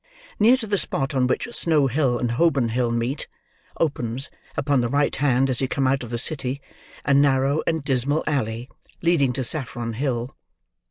Near 0.39 0.57
to 0.57 0.65
the 0.65 0.79
spot 0.79 1.13
on 1.13 1.27
which 1.27 1.47
Snow 1.51 1.85
Hill 1.85 2.17
and 2.17 2.31
Holborn 2.31 2.69
Hill 2.69 2.89
meet, 2.89 3.27
opens, 3.79 4.31
upon 4.57 4.81
the 4.81 4.89
right 4.89 5.15
hand 5.15 5.47
as 5.47 5.61
you 5.61 5.67
come 5.67 5.85
out 5.85 6.01
of 6.03 6.09
the 6.09 6.17
City, 6.17 6.59
a 7.05 7.13
narrow 7.13 7.61
and 7.67 7.83
dismal 7.83 8.23
alley, 8.25 8.67
leading 9.03 9.31
to 9.33 9.43
Saffron 9.43 9.93
Hill. 9.93 10.35